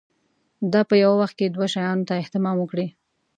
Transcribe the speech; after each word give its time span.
دا 0.71 0.81
په 0.89 0.95
یوه 1.03 1.15
وخت 1.21 1.35
کې 1.39 1.45
دوو 1.47 1.65
شیانو 1.73 2.07
ته 2.07 2.13
اهتمام 2.21 2.55
وکړي. 2.59 2.87